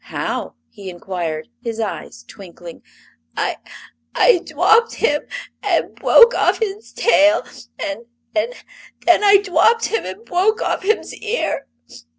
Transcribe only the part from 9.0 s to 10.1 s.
then I dwopped him